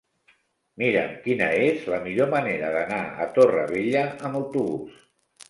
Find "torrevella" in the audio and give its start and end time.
3.37-4.03